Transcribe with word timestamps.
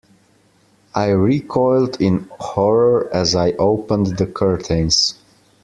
I 0.95 1.09
recoiled 1.09 2.01
in 2.01 2.27
horror 2.39 3.07
as 3.13 3.35
I 3.35 3.51
opened 3.51 4.17
the 4.17 4.25
curtains. 4.25 5.13